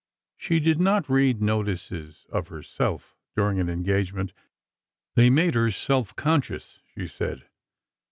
[0.35, 4.33] She did not read notices of herself, during an engagement;
[5.13, 7.45] they made her self conscious, she said.